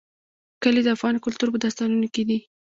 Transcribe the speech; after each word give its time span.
کلي 0.63 0.81
د 0.83 0.87
افغان 0.95 1.15
کلتور 1.25 1.47
په 1.51 1.59
داستانونو 1.63 2.07
کې 2.13 2.23
دي. 2.29 2.39